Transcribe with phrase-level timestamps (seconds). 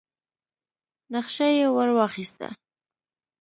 [1.13, 2.47] نخشه يې ور واخيسه.